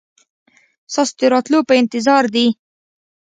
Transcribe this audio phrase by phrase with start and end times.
[0.93, 2.47] ستاسو د راتلو په انتظار دي.